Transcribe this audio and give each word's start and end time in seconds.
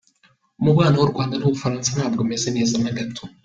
Umubano 0.61 0.95
w’u 0.97 1.11
Rwanda 1.11 1.35
n’u 1.37 1.51
Bufaransa 1.53 1.89
ntabwo 1.95 2.19
umeze 2.25 2.47
neza 2.57 2.75
na 2.83 2.91
gato. 2.97 3.23